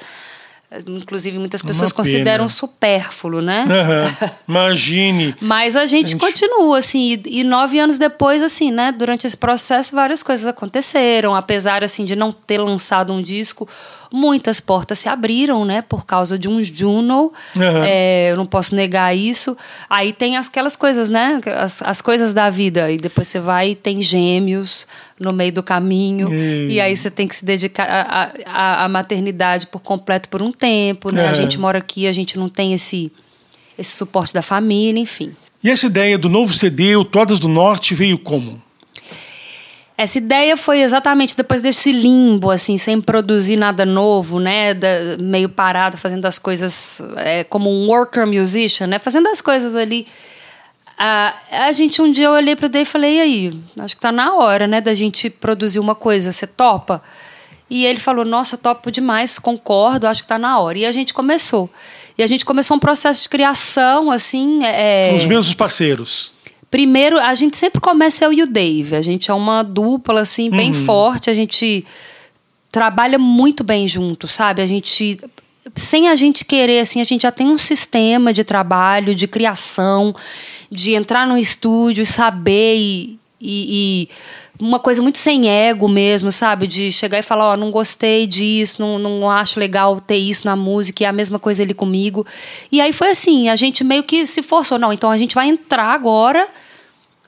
Inclusive, 0.88 1.38
muitas 1.38 1.62
pessoas 1.62 1.92
Uma 1.92 2.02
pena. 2.02 2.14
consideram 2.14 2.48
supérfluo, 2.48 3.40
né? 3.40 3.64
Aham. 3.68 4.30
Imagine. 4.48 5.36
Mas 5.40 5.76
a 5.76 5.86
gente, 5.86 6.12
Gente. 6.12 6.20
continua, 6.20 6.78
assim, 6.78 7.20
e, 7.26 7.40
e 7.40 7.44
nove 7.44 7.78
anos 7.78 7.98
depois, 7.98 8.42
assim, 8.42 8.72
né? 8.72 8.90
Durante 8.90 9.26
esse 9.26 9.36
processo, 9.36 9.94
várias 9.94 10.22
coisas 10.22 10.46
aconteceram. 10.46 11.34
Apesar, 11.34 11.84
assim, 11.84 12.04
de 12.04 12.16
não 12.16 12.32
ter 12.32 12.58
lançado 12.58 13.12
um 13.12 13.22
disco, 13.22 13.68
muitas 14.12 14.60
portas 14.60 14.98
se 14.98 15.08
abriram, 15.08 15.64
né? 15.64 15.82
Por 15.82 16.04
causa 16.06 16.38
de 16.38 16.48
um 16.48 16.62
Juno. 16.62 17.32
Aham. 17.56 17.84
É, 17.86 18.30
eu 18.32 18.36
não 18.36 18.46
posso 18.46 18.74
negar 18.74 19.16
isso. 19.16 19.56
Aí 19.88 20.12
tem 20.12 20.36
aquelas 20.36 20.76
coisas, 20.76 21.08
né? 21.08 21.40
As, 21.58 21.82
as 21.82 22.00
coisas 22.00 22.32
da 22.34 22.50
vida. 22.50 22.90
E 22.90 22.96
depois 22.96 23.28
você 23.28 23.40
vai 23.40 23.70
e 23.70 23.74
tem 23.74 24.02
gêmeos 24.02 24.86
no 25.20 25.32
meio 25.32 25.52
do 25.52 25.62
caminho. 25.62 26.32
E- 26.32 26.72
E 26.74 26.80
aí 26.80 26.96
você 26.96 27.10
tem 27.10 27.26
que 27.28 27.34
se 27.36 27.44
dedicar 27.44 27.86
à- 28.46 28.88
maternidade 28.88 29.66
por 29.66 29.80
completo 29.80 30.28
por 30.28 30.42
um 30.42 30.50
tempo, 30.52 31.10
né? 31.14 31.28
A 31.28 31.32
gente 31.32 31.58
mora 31.58 31.78
aqui, 31.78 32.06
a 32.06 32.12
gente 32.12 32.38
não 32.38 32.48
tem 32.48 32.72
esse, 32.72 33.12
esse 33.78 33.96
suporte 33.96 34.32
da 34.34 34.42
família, 34.42 35.00
enfim. 35.00 35.32
E 35.62 35.70
essa 35.70 35.86
ideia 35.86 36.18
do 36.18 36.28
novo 36.28 36.52
CD, 36.52 36.94
o 36.96 37.04
Todas 37.04 37.38
do 37.38 37.48
Norte, 37.48 37.94
veio 37.94 38.18
como? 38.18 38.62
Essa 39.96 40.18
ideia 40.18 40.56
foi 40.56 40.80
exatamente 40.80 41.36
depois 41.36 41.62
desse 41.62 41.92
limbo, 41.92 42.50
assim, 42.50 42.76
sem 42.76 43.00
produzir 43.00 43.56
nada 43.56 43.86
novo, 43.86 44.40
né? 44.40 44.74
Da- 44.74 45.16
meio 45.20 45.48
parado, 45.48 45.96
fazendo 45.96 46.24
as 46.26 46.36
coisas 46.38 47.00
é, 47.16 47.44
como 47.44 47.70
um 47.70 47.86
worker 47.88 48.26
musician, 48.26 48.88
né? 48.88 48.98
Fazendo 48.98 49.28
as 49.28 49.40
coisas 49.40 49.74
ali. 49.76 50.04
A, 50.98 51.34
a 51.66 51.72
gente, 51.72 52.02
um 52.02 52.10
dia 52.10 52.26
eu 52.26 52.32
olhei 52.32 52.56
pro 52.56 52.68
Dave 52.68 52.82
e 52.82 52.90
falei, 52.90 53.16
e 53.18 53.20
aí? 53.20 53.60
Acho 53.78 53.94
que 53.94 54.00
tá 54.00 54.10
na 54.10 54.34
hora, 54.34 54.66
né? 54.66 54.80
Da 54.80 54.94
gente 54.94 55.30
produzir 55.30 55.78
uma 55.78 55.94
coisa. 55.94 56.32
Você 56.32 56.46
topa? 56.46 57.00
E 57.70 57.86
ele 57.86 57.98
falou, 57.98 58.24
nossa, 58.24 58.58
topo 58.58 58.90
demais, 58.90 59.38
concordo, 59.38 60.06
acho 60.06 60.22
que 60.22 60.28
tá 60.28 60.38
na 60.38 60.58
hora. 60.58 60.78
E 60.78 60.84
a 60.84 60.92
gente 60.92 61.14
começou. 61.14 61.70
E 62.18 62.22
a 62.22 62.26
gente 62.26 62.44
começou 62.44 62.76
um 62.76 62.80
processo 62.80 63.22
de 63.22 63.28
criação, 63.28 64.10
assim... 64.10 64.62
É, 64.64 65.14
Os 65.16 65.24
mesmos 65.24 65.54
parceiros. 65.54 66.33
Primeiro, 66.74 67.20
a 67.20 67.32
gente 67.34 67.56
sempre 67.56 67.80
começa 67.80 68.24
eu 68.24 68.32
e 68.32 68.42
o 68.42 68.48
Dave. 68.48 68.96
A 68.96 69.00
gente 69.00 69.30
é 69.30 69.34
uma 69.34 69.62
dupla, 69.62 70.22
assim, 70.22 70.50
bem 70.50 70.72
forte. 70.74 71.30
A 71.30 71.32
gente 71.32 71.86
trabalha 72.72 73.16
muito 73.16 73.62
bem 73.62 73.86
junto, 73.86 74.26
sabe? 74.26 74.60
A 74.60 74.66
gente. 74.66 75.16
Sem 75.76 76.08
a 76.08 76.16
gente 76.16 76.44
querer, 76.44 76.80
assim, 76.80 77.00
a 77.00 77.04
gente 77.04 77.22
já 77.22 77.30
tem 77.30 77.46
um 77.46 77.56
sistema 77.56 78.32
de 78.32 78.42
trabalho, 78.42 79.14
de 79.14 79.28
criação, 79.28 80.12
de 80.68 80.94
entrar 80.94 81.28
no 81.28 81.38
estúdio 81.38 82.02
e 82.02 82.06
saber 82.06 82.74
e. 82.76 83.20
e- 83.40 84.08
e 84.08 84.08
uma 84.58 84.80
coisa 84.80 85.00
muito 85.00 85.18
sem 85.18 85.48
ego 85.48 85.88
mesmo, 85.88 86.32
sabe? 86.32 86.66
De 86.66 86.90
chegar 86.90 87.18
e 87.20 87.22
falar, 87.22 87.52
ó, 87.52 87.56
não 87.56 87.70
gostei 87.70 88.26
disso, 88.26 88.82
não, 88.82 88.98
não 88.98 89.30
acho 89.30 89.60
legal 89.60 90.00
ter 90.00 90.16
isso 90.16 90.44
na 90.44 90.56
música, 90.56 91.02
e 91.02 91.06
é 91.06 91.08
a 91.08 91.12
mesma 91.12 91.38
coisa 91.38 91.62
ele 91.62 91.74
comigo. 91.74 92.26
E 92.70 92.80
aí 92.80 92.92
foi 92.92 93.10
assim, 93.10 93.48
a 93.48 93.54
gente 93.56 93.84
meio 93.84 94.02
que 94.02 94.26
se 94.26 94.42
forçou, 94.42 94.76
não, 94.78 94.92
então 94.92 95.10
a 95.10 95.18
gente 95.18 95.34
vai 95.36 95.48
entrar 95.48 95.92
agora, 95.92 96.48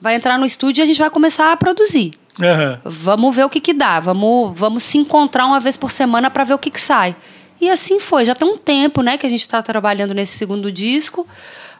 vai 0.01 0.15
entrar 0.15 0.37
no 0.37 0.45
estúdio 0.45 0.81
e 0.81 0.83
a 0.83 0.85
gente 0.85 0.99
vai 0.99 1.09
começar 1.09 1.51
a 1.51 1.57
produzir. 1.57 2.13
Aham. 2.41 2.79
Vamos 2.83 3.35
ver 3.35 3.45
o 3.45 3.49
que 3.49 3.59
que 3.59 3.73
dá, 3.73 3.99
vamos, 3.99 4.57
vamos 4.57 4.83
se 4.83 4.97
encontrar 4.97 5.45
uma 5.45 5.59
vez 5.59 5.75
por 5.75 5.89
semana 5.89 6.29
para 6.29 6.43
ver 6.43 6.53
o 6.53 6.59
que 6.59 6.69
que 6.69 6.79
sai. 6.79 7.15
E 7.59 7.69
assim 7.69 7.99
foi, 7.99 8.23
já 8.23 8.35
tem 8.35 8.47
um 8.47 8.57
tempo, 8.57 9.01
né, 9.01 9.17
que 9.17 9.25
a 9.25 9.29
gente 9.29 9.41
está 9.41 9.61
trabalhando 9.63 10.13
nesse 10.13 10.37
segundo 10.37 10.71
disco, 10.71 11.25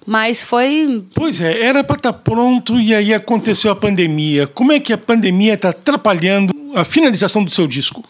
mas 0.06 0.44
foi 0.44 1.06
Pois 1.14 1.40
é, 1.40 1.62
era 1.62 1.84
para 1.84 1.98
estar 1.98 2.14
pronto 2.14 2.80
e 2.80 2.96
aí 2.96 3.14
aconteceu 3.14 3.72
a 3.72 3.76
pandemia. 3.76 4.48
Como 4.48 4.72
é 4.72 4.80
que 4.80 4.92
a 4.92 4.98
pandemia 4.98 5.54
está 5.54 5.70
atrapalhando 5.70 6.54
a 6.74 6.84
finalização 6.84 7.44
do 7.44 7.52
seu 7.52 7.68
disco? 7.68 8.04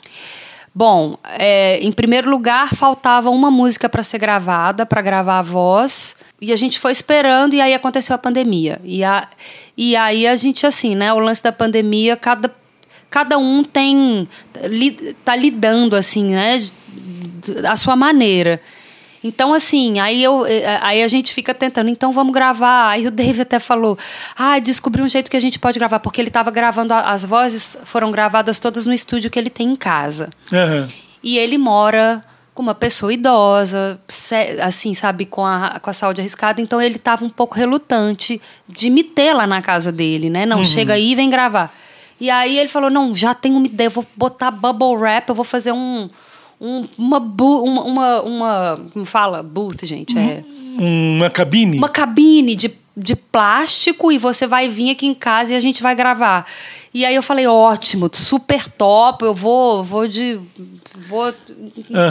Bom, 0.78 1.18
é, 1.40 1.80
em 1.80 1.92
primeiro 1.92 2.30
lugar, 2.30 2.70
faltava 2.76 3.32
uma 3.32 3.50
música 3.50 3.90
para 3.90 4.04
ser 4.04 4.20
gravada, 4.20 4.86
para 4.86 5.02
gravar 5.02 5.40
a 5.40 5.42
voz. 5.42 6.16
E 6.40 6.54
a 6.54 6.56
gente 6.56 6.78
foi 6.78 6.92
esperando, 6.92 7.56
e 7.56 7.62
aí 7.62 7.74
aconteceu 7.74 8.14
a 8.14 8.20
pandemia. 8.20 8.80
E, 8.84 9.04
a, 9.04 9.28
e 9.76 9.96
aí 9.96 10.28
a 10.28 10.36
gente, 10.36 10.68
assim, 10.68 10.94
né? 10.94 11.12
O 11.12 11.18
lance 11.18 11.42
da 11.42 11.52
pandemia, 11.52 12.16
cada, 12.16 12.54
cada 13.10 13.40
um 13.40 13.64
tem. 13.64 14.30
li- 14.66 15.16
tá 15.26 15.36
lidando, 15.36 15.96
assim, 15.96 16.26
né? 16.36 16.62
A 17.68 17.76
sua 17.76 17.96
maneira. 17.96 18.62
Então, 19.28 19.54
assim, 19.54 20.00
aí, 20.00 20.24
eu, 20.24 20.46
eh, 20.46 20.80
aí 20.82 21.04
a 21.04 21.08
gente 21.08 21.34
fica 21.34 21.54
tentando, 21.54 21.90
então 21.90 22.12
vamos 22.12 22.34
gravar. 22.34 22.90
Aí 22.90 23.06
o 23.06 23.12
Dave 23.12 23.42
até 23.42 23.60
falou: 23.60 23.98
ah, 24.36 24.58
descobri 24.60 25.02
um 25.02 25.10
jeito 25.10 25.30
que 25.30 25.38
a 25.38 25.40
gente 25.40 25.60
pode 25.60 25.78
gravar, 25.78 26.00
porque 26.00 26.22
ele 26.22 26.30
estava 26.30 26.50
gravando, 26.50 26.94
as 26.94 27.26
vozes 27.26 27.78
foram 27.84 28.10
gravadas 28.10 28.60
todas 28.60 28.86
no 28.86 28.94
estúdio 28.94 29.30
que 29.30 29.38
ele 29.38 29.50
tem 29.50 29.70
em 29.70 29.76
casa. 29.76 30.30
Aham. 30.52 30.88
E 31.22 31.38
ele 31.38 31.58
mora 31.58 32.24
com 32.54 32.64
uma 32.64 32.74
pessoa 32.74 33.14
idosa, 33.14 34.00
assim, 34.64 34.94
sabe, 34.94 35.26
com 35.26 35.46
a, 35.46 35.80
com 35.80 35.90
a 35.92 35.94
saúde 35.94 36.22
arriscada, 36.22 36.60
então 36.60 36.82
ele 36.82 36.96
estava 36.96 37.24
um 37.24 37.30
pouco 37.30 37.54
relutante 37.54 38.42
de 38.68 38.90
me 38.90 39.04
ter 39.04 39.32
lá 39.32 39.46
na 39.46 39.62
casa 39.62 39.92
dele, 39.92 40.28
né? 40.28 40.44
Não, 40.44 40.64
chega 40.64 40.94
aí 40.94 41.12
e 41.12 41.16
vem 41.16 41.30
gravar. 41.30 41.72
E 42.20 42.30
aí 42.30 42.58
ele 42.58 42.70
falou: 42.70 42.90
não, 42.90 43.14
já 43.14 43.34
tenho 43.36 43.58
uma 43.58 43.68
ideia, 43.68 43.88
eu 43.88 43.92
vou 43.92 44.06
botar 44.16 44.50
bubble 44.50 44.96
wrap, 44.96 45.30
eu 45.30 45.36
vou 45.36 45.46
fazer 45.46 45.72
um. 45.72 46.10
Um- 46.60 46.88
uma, 46.98 47.20
bu- 47.20 47.64
uma, 47.64 47.84
uma, 47.84 48.22
uma. 48.22 48.82
Como 48.94 49.06
fala? 49.06 49.42
Booth, 49.44 49.86
gente. 49.86 50.18
É 50.18 50.44
Uma 50.80 51.30
cabine? 51.30 51.78
uma 51.78 51.90
cabine 51.90 52.56
de, 52.56 52.72
de 52.96 53.16
plástico 53.16 54.12
e 54.12 54.18
você 54.18 54.46
vai 54.48 54.70
vir 54.70 54.92
aqui 54.92 55.06
em 55.08 55.14
casa 55.14 55.54
e 55.54 55.56
a 55.56 55.60
gente 55.60 55.82
vai 55.84 55.96
gravar. 55.96 56.46
E 56.94 57.06
aí 57.06 57.14
eu 57.16 57.22
falei, 57.22 57.46
ótimo, 57.48 58.10
super 58.14 58.68
top, 58.68 59.24
eu 59.26 59.34
vou, 59.36 59.84
vou 59.84 60.08
de. 60.08 60.40
Vou 61.08 61.32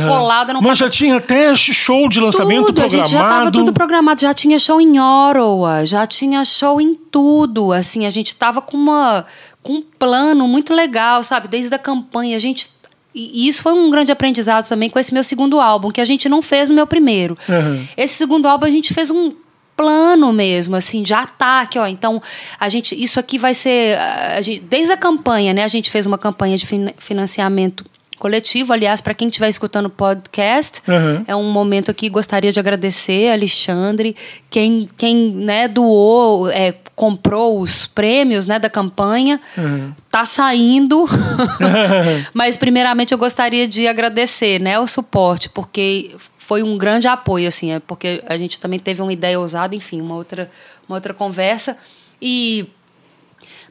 colada 0.08 0.52
no 0.54 0.62
Mas 0.62 0.78
já 0.78 0.88
tinha 0.88 1.16
até 1.16 1.52
show 1.56 2.08
de 2.08 2.20
lançamento 2.20 2.66
tudo, 2.66 2.82
a 2.82 2.88
gente 2.88 3.10
já 3.10 3.18
programado. 3.18 3.58
tudo 3.58 3.72
programado, 3.72 4.20
já 4.20 4.32
tinha 4.32 4.58
show 4.60 4.80
em 4.80 4.98
Ottawa, 5.00 5.84
já 5.84 6.06
tinha 6.06 6.44
show 6.44 6.80
em 6.80 6.94
tudo, 6.94 7.72
assim, 7.72 8.06
a 8.06 8.10
gente 8.10 8.28
estava 8.28 8.62
com 8.62 8.76
uma 8.76 9.26
com 9.60 9.72
um 9.74 9.82
plano 9.82 10.46
muito 10.46 10.72
legal, 10.72 11.24
sabe? 11.24 11.48
Desde 11.48 11.74
a 11.74 11.78
campanha, 11.80 12.36
a 12.36 12.38
gente 12.38 12.70
e 13.16 13.48
isso 13.48 13.62
foi 13.62 13.72
um 13.72 13.90
grande 13.90 14.12
aprendizado 14.12 14.68
também 14.68 14.90
com 14.90 14.98
esse 14.98 15.14
meu 15.14 15.24
segundo 15.24 15.58
álbum, 15.60 15.90
que 15.90 16.00
a 16.00 16.04
gente 16.04 16.28
não 16.28 16.42
fez 16.42 16.68
no 16.68 16.74
meu 16.74 16.86
primeiro. 16.86 17.36
Aham. 17.48 17.86
Esse 17.96 18.14
segundo 18.14 18.46
álbum 18.46 18.66
a 18.66 18.70
gente 18.70 18.92
fez 18.92 19.10
um 19.10 19.32
plano 19.76 20.32
mesmo, 20.32 20.74
assim, 20.74 21.02
de 21.02 21.12
ataque, 21.12 21.78
ó. 21.78 21.86
Então, 21.86 22.22
a 22.58 22.68
gente, 22.68 22.94
isso 23.00 23.20
aqui 23.20 23.38
vai 23.38 23.52
ser, 23.52 23.98
a 23.98 24.40
gente, 24.40 24.60
desde 24.60 24.92
a 24.92 24.96
campanha, 24.96 25.52
né? 25.52 25.64
A 25.64 25.68
gente 25.68 25.90
fez 25.90 26.06
uma 26.06 26.16
campanha 26.16 26.56
de 26.56 26.66
fin- 26.66 26.94
financiamento 26.98 27.84
coletivo. 28.18 28.72
Aliás, 28.72 29.00
para 29.00 29.14
quem 29.14 29.28
estiver 29.28 29.48
escutando 29.48 29.86
o 29.86 29.90
podcast, 29.90 30.82
Aham. 30.88 31.24
é 31.26 31.36
um 31.36 31.50
momento 31.50 31.90
aqui 31.90 32.08
gostaria 32.08 32.52
de 32.52 32.60
agradecer 32.60 33.30
a 33.30 33.34
Alexandre, 33.34 34.16
quem, 34.50 34.88
quem 34.96 35.32
né, 35.32 35.68
doou, 35.68 36.50
é, 36.50 36.74
comprou 36.94 37.60
os 37.60 37.86
prêmios 37.86 38.46
né, 38.46 38.58
da 38.58 38.70
campanha, 38.70 39.40
tá 40.10 40.24
saindo. 40.24 41.04
Mas 42.32 42.56
primeiramente 42.56 43.12
eu 43.12 43.18
gostaria 43.18 43.68
de 43.68 43.86
agradecer 43.86 44.58
né, 44.58 44.78
o 44.78 44.86
suporte, 44.86 45.48
porque 45.50 46.16
foi 46.38 46.62
um 46.62 46.78
grande 46.78 47.08
apoio, 47.08 47.48
assim, 47.48 47.72
é 47.72 47.80
porque 47.80 48.22
a 48.26 48.36
gente 48.36 48.58
também 48.58 48.78
teve 48.78 49.02
uma 49.02 49.12
ideia 49.12 49.38
ousada, 49.38 49.74
enfim, 49.74 50.00
uma 50.00 50.14
outra, 50.14 50.50
uma 50.88 50.96
outra 50.96 51.12
conversa. 51.12 51.76
E 52.22 52.68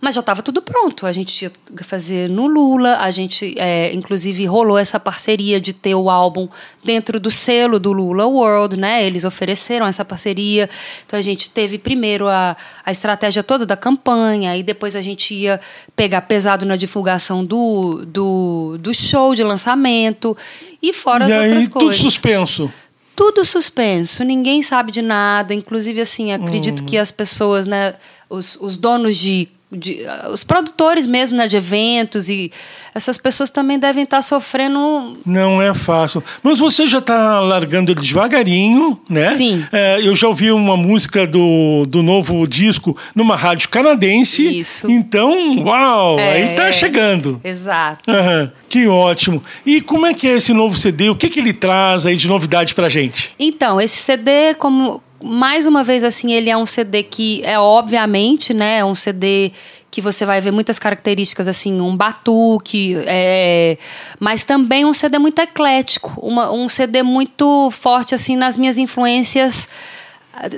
mas 0.05 0.13
já 0.13 0.21
estava 0.21 0.43
tudo 0.43 0.61
pronto. 0.61 1.07
A 1.07 1.11
gente 1.11 1.41
ia 1.45 1.51
fazer 1.81 2.29
no 2.29 2.45
Lula, 2.45 2.97
a 2.99 3.09
gente, 3.09 3.55
é, 3.57 3.91
inclusive, 3.91 4.45
rolou 4.45 4.77
essa 4.77 4.99
parceria 4.99 5.59
de 5.59 5.73
ter 5.73 5.95
o 5.95 6.11
álbum 6.11 6.47
dentro 6.83 7.19
do 7.19 7.31
selo 7.31 7.79
do 7.79 7.91
Lula 7.91 8.27
World, 8.27 8.77
né? 8.77 9.03
Eles 9.03 9.23
ofereceram 9.25 9.87
essa 9.87 10.05
parceria. 10.05 10.69
Então 11.07 11.17
a 11.17 11.21
gente 11.23 11.49
teve 11.49 11.79
primeiro 11.79 12.27
a, 12.27 12.55
a 12.85 12.91
estratégia 12.91 13.41
toda 13.41 13.65
da 13.65 13.75
campanha, 13.75 14.55
e 14.55 14.61
depois 14.61 14.95
a 14.95 15.01
gente 15.01 15.33
ia 15.33 15.59
pegar 15.95 16.21
pesado 16.21 16.67
na 16.67 16.75
divulgação 16.75 17.43
do, 17.43 18.05
do, 18.05 18.77
do 18.79 18.93
show 18.93 19.33
de 19.33 19.43
lançamento 19.43 20.37
e 20.83 20.93
fora 20.93 21.27
e 21.27 21.33
as 21.33 21.39
aí, 21.41 21.47
outras 21.49 21.67
tudo 21.67 21.79
coisas. 21.85 21.97
suspenso. 21.99 22.71
Tudo 23.15 23.43
suspenso, 23.43 24.23
ninguém 24.23 24.61
sabe 24.61 24.91
de 24.91 25.01
nada. 25.01 25.51
Inclusive, 25.51 25.99
assim, 25.99 26.31
acredito 26.31 26.81
Uhum. 26.81 26.85
que 26.85 26.95
as 26.97 27.11
pessoas, 27.11 27.65
né, 27.65 27.95
os, 28.29 28.55
os 28.61 28.77
donos 28.77 29.15
de, 29.15 29.47
de- 29.75 29.99
os 30.31 30.43
produtores 30.43 31.05
mesmo, 31.07 31.37
né, 31.37 31.47
de 31.47 31.57
eventos 31.57 32.29
e 32.29 32.51
essas 32.93 33.17
pessoas 33.17 33.49
também 33.49 33.77
devem 33.79 34.03
estar 34.03 34.21
sofrendo. 34.21 35.17
Não 35.25 35.61
é 35.61 35.73
fácil. 35.73 36.23
Mas 36.41 36.59
você 36.59 36.87
já 36.87 36.99
está 36.99 37.39
largando 37.39 37.91
ele 37.91 38.01
devagarinho, 38.01 38.99
né? 39.09 39.33
Sim. 39.33 39.65
É, 39.71 39.99
eu 40.01 40.15
já 40.15 40.27
ouvi 40.27 40.51
uma 40.51 40.77
música 40.77 41.25
do, 41.27 41.83
do 41.87 42.01
novo 42.03 42.47
disco 42.47 42.97
numa 43.13 43.35
rádio 43.35 43.69
canadense. 43.69 44.59
Isso. 44.59 44.89
Então, 44.89 45.59
uau, 45.63 46.19
É. 46.19 46.31
aí 46.49 46.55
tá 46.55 46.71
chegando. 46.71 47.39
Exato. 47.43 48.09
Aham, 48.09 48.51
que 48.69 48.87
ótimo. 48.87 49.43
E 49.65 49.81
como 49.81 50.05
é 50.05 50.13
que 50.13 50.27
é 50.27 50.37
esse 50.37 50.53
novo 50.53 50.75
CD? 50.77 51.09
O 51.09 51.15
que, 51.15 51.29
que 51.29 51.39
ele 51.39 51.53
traz 51.53 52.05
aí 52.05 52.15
de 52.15 52.27
novidade 52.27 52.73
pra 52.73 52.89
gente? 52.89 53.33
Então, 53.39 53.79
esse 53.79 53.97
CD, 53.97 54.53
como 54.57 55.01
mais 55.25 55.65
uma 55.65 55.83
vez, 55.83 56.03
assim, 56.03 56.31
ele 56.33 56.49
é 56.49 56.55
um 56.55 56.65
CD 56.65 57.01
que 57.01 57.41
é 57.43 57.57
obviamente, 57.57 58.53
né? 58.53 58.77
É 58.79 58.85
um 58.85 58.93
CD 58.93 59.51
que 59.89 60.01
você 60.01 60.25
vai 60.25 60.39
ver 60.41 60.51
muitas 60.51 60.77
características, 60.77 61.47
assim, 61.47 61.79
um 61.79 61.95
batuque, 61.95 62.95
é, 63.07 63.77
mas 64.19 64.43
também 64.43 64.85
um 64.85 64.93
CD 64.93 65.17
muito 65.17 65.39
eclético, 65.39 66.19
uma, 66.21 66.51
um 66.51 66.67
CD 66.67 67.01
muito 67.01 67.71
forte, 67.71 68.13
assim, 68.13 68.35
nas 68.35 68.57
minhas 68.57 68.77
influências 68.77 69.69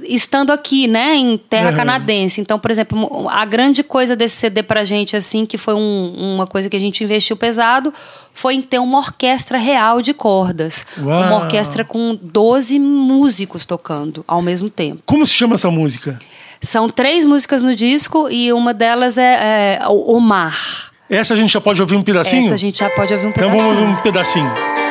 estando 0.03 0.51
aqui, 0.51 0.87
né, 0.87 1.15
em 1.15 1.37
terra 1.37 1.71
uhum. 1.71 1.75
canadense. 1.75 2.41
Então, 2.41 2.59
por 2.59 2.71
exemplo, 2.71 3.27
a 3.29 3.45
grande 3.45 3.83
coisa 3.83 4.15
desse 4.15 4.35
CD 4.35 4.63
pra 4.63 4.83
gente, 4.83 5.15
assim, 5.15 5.45
que 5.45 5.57
foi 5.57 5.73
um, 5.73 6.13
uma 6.35 6.47
coisa 6.47 6.69
que 6.69 6.75
a 6.75 6.79
gente 6.79 7.03
investiu 7.03 7.35
pesado, 7.35 7.93
foi 8.33 8.55
em 8.55 8.61
ter 8.61 8.79
uma 8.79 8.97
orquestra 8.97 9.57
real 9.57 10.01
de 10.01 10.13
cordas. 10.13 10.85
Uau. 10.99 11.23
Uma 11.23 11.35
orquestra 11.37 11.83
com 11.83 12.17
12 12.21 12.79
músicos 12.79 13.65
tocando 13.65 14.23
ao 14.27 14.41
mesmo 14.41 14.69
tempo. 14.69 15.01
Como 15.05 15.25
se 15.25 15.33
chama 15.33 15.55
essa 15.55 15.71
música? 15.71 16.19
São 16.61 16.89
três 16.89 17.25
músicas 17.25 17.63
no 17.63 17.75
disco 17.75 18.29
e 18.29 18.51
uma 18.51 18.73
delas 18.73 19.17
é, 19.17 19.79
é 19.79 19.87
O 19.87 20.19
Mar. 20.19 20.91
Essa 21.09 21.33
a 21.33 21.37
gente 21.37 21.53
já 21.53 21.61
pode 21.61 21.81
ouvir 21.81 21.95
um 21.95 22.03
pedacinho? 22.03 22.45
Essa 22.45 22.55
a 22.55 22.57
gente 22.57 22.79
já 22.79 22.89
pode 22.89 23.13
ouvir 23.13 23.27
um 23.27 23.31
pedacinho. 23.31 23.55
Então 23.55 23.65
vamos 23.65 23.79
ouvir 23.79 23.91
um 23.91 24.01
pedacinho. 24.01 24.86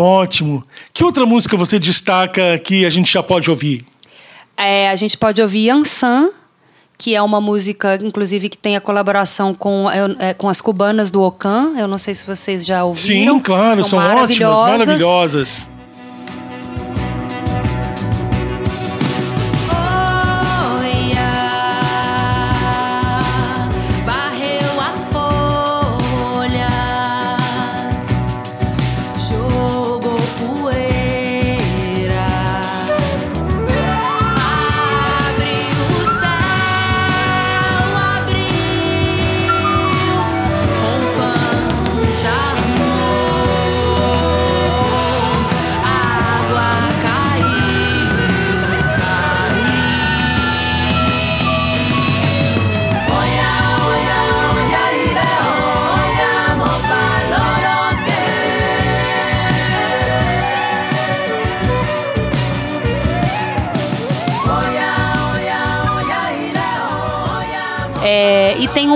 Ótimo. 0.00 0.64
Que 0.92 1.04
outra 1.04 1.26
música 1.26 1.56
você 1.56 1.78
destaca 1.78 2.58
que 2.58 2.84
a 2.84 2.90
gente 2.90 3.12
já 3.12 3.22
pode 3.22 3.50
ouvir? 3.50 3.84
É, 4.56 4.88
a 4.88 4.96
gente 4.96 5.18
pode 5.18 5.42
ouvir 5.42 5.66
Yansan, 5.66 6.30
que 6.96 7.14
é 7.14 7.22
uma 7.22 7.40
música, 7.40 7.98
inclusive, 8.02 8.48
que 8.48 8.58
tem 8.58 8.76
a 8.76 8.80
colaboração 8.80 9.52
com, 9.52 9.90
é, 9.90 10.30
é 10.30 10.34
com 10.34 10.48
as 10.48 10.60
cubanas 10.60 11.10
do 11.10 11.22
Ocan. 11.22 11.72
Eu 11.76 11.88
não 11.88 11.98
sei 11.98 12.14
se 12.14 12.24
vocês 12.26 12.64
já 12.64 12.84
ouviram. 12.84 13.34
Sim, 13.34 13.40
claro, 13.40 13.76
são, 13.76 13.88
são 13.88 13.98
maravilhosas. 13.98 14.48
ótimas, 14.48 14.86
maravilhosas. 14.86 15.73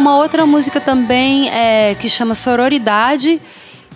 Uma 0.08 0.16
outra 0.16 0.46
música 0.46 0.80
também 0.80 1.50
é, 1.50 1.94
que 1.94 2.08
chama 2.08 2.34
Sororidade, 2.34 3.40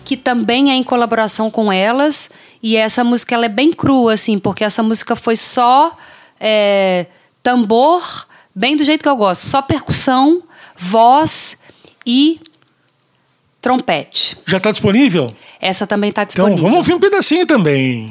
que 0.04 0.14
também 0.14 0.70
é 0.70 0.74
em 0.74 0.82
colaboração 0.82 1.50
com 1.50 1.72
elas. 1.72 2.30
E 2.62 2.76
essa 2.76 3.02
música 3.02 3.34
ela 3.34 3.46
é 3.46 3.48
bem 3.48 3.72
crua, 3.72 4.12
assim, 4.12 4.38
porque 4.38 4.62
essa 4.62 4.82
música 4.82 5.16
foi 5.16 5.36
só 5.36 5.96
é, 6.38 7.06
tambor, 7.42 8.26
bem 8.54 8.76
do 8.76 8.84
jeito 8.84 9.02
que 9.02 9.08
eu 9.08 9.16
gosto, 9.16 9.42
só 9.42 9.62
percussão, 9.62 10.42
voz 10.76 11.56
e 12.04 12.40
trompete. 13.60 14.36
Já 14.46 14.58
está 14.58 14.70
disponível? 14.70 15.34
Essa 15.60 15.86
também 15.86 16.10
está 16.10 16.24
disponível. 16.24 16.54
Então 16.54 16.64
vamos 16.64 16.78
ouvir 16.78 16.94
um 16.94 17.00
pedacinho 17.00 17.46
também. 17.46 18.10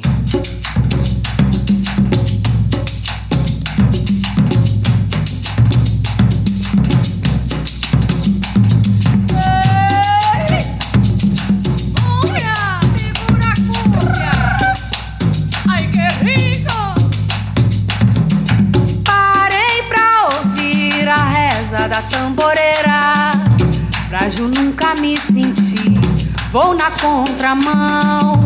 Frágil 24.22 24.48
nunca 24.48 24.94
me 24.96 25.16
senti. 25.16 25.98
Vou 26.50 26.74
na 26.74 26.90
contramão, 26.90 28.44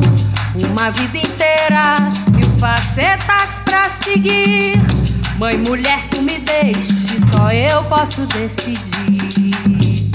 uma 0.71 0.91
vida 0.91 1.19
inteira, 1.19 1.95
mil 2.33 2.49
facetas 2.59 3.61
pra 3.65 3.89
seguir. 4.03 4.81
Mãe, 5.39 5.59
mulher, 5.59 6.07
tu 6.11 6.23
me 6.23 6.39
deixe, 6.39 7.21
só 7.33 7.49
eu 7.51 7.83
posso 7.85 8.27
decidir. 8.27 10.11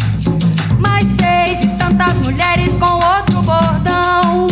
Mas 0.80 1.06
sei 1.20 1.56
de 1.56 1.68
tantas 1.78 2.16
mulheres 2.26 2.74
com 2.78 2.92
outro 2.92 3.42
bordão, 3.44 4.48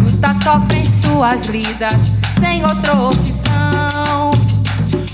luta, 0.00 0.34
sofrem 0.44 0.84
suas 0.84 1.46
vidas, 1.46 2.12
sem 2.40 2.62
outra 2.62 2.94
opção. 2.94 3.31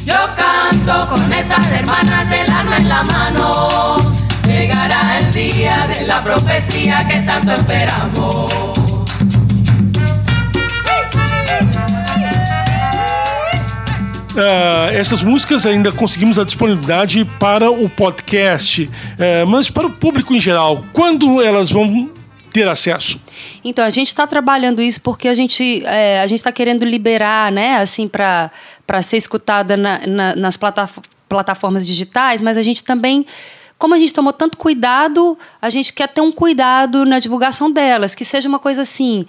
Eu 0.09 0.27
canto 0.35 1.07
com 1.11 1.35
essas 1.35 1.71
hermanas, 1.71 2.33
el 2.33 2.51
alma 2.51 2.79
en 2.79 2.89
la 2.89 3.03
mano. 3.03 3.99
Llegará 4.47 5.19
el 5.19 5.31
día 5.35 5.87
de 5.87 6.07
la 6.07 6.25
profecía 6.25 7.07
que 7.07 7.19
tanto 7.19 7.53
esperamos. 7.53 8.51
Uh, 14.35 14.89
essas 14.95 15.23
músicas 15.23 15.67
ainda 15.67 15.93
conseguimos 15.93 16.39
a 16.39 16.45
disponibilidade 16.45 17.27
para 17.39 17.71
o 17.71 17.87
podcast, 17.87 18.85
uh, 18.85 19.47
mas 19.47 19.69
para 19.71 19.89
o 19.89 19.91
público 19.91 20.35
em 20.35 20.41
geral, 20.41 20.87
quando 20.95 21.43
elas 21.43 21.71
vão 21.71 22.09
ter 22.49 22.69
acesso? 22.69 23.21
Então 23.65 23.85
a 23.85 23.91
gente 23.91 24.09
está 24.09 24.27
trabalhando 24.27 24.83
isso 24.83 25.01
porque 25.01 25.29
a 25.29 25.35
gente 25.35 25.83
é, 25.87 26.25
está 26.27 26.51
querendo 26.53 26.85
liberar, 26.85 27.53
né, 27.53 27.77
assim 27.77 28.09
para 28.09 28.51
para 28.87 29.03
ser 29.03 29.19
escutada 29.19 29.77
na, 29.77 30.07
na, 30.07 30.37
nas 30.37 30.59
plataformas 31.29 31.87
digitais, 31.87 32.41
mas 32.41 32.57
a 32.57 32.63
gente 32.63 32.83
também 32.83 33.27
como 33.79 33.95
a 33.95 33.99
gente 33.99 34.13
tomou 34.13 34.33
tanto 34.33 34.59
cuidado, 34.59 35.39
a 35.63 35.71
gente 35.71 35.93
quer 35.93 36.09
ter 36.09 36.21
um 36.21 36.33
cuidado 36.33 37.05
na 37.05 37.21
divulgação 37.21 37.71
delas, 37.71 38.15
que 38.15 38.25
seja 38.25 38.49
uma 38.49 38.59
coisa 38.59 38.83
assim 38.83 39.25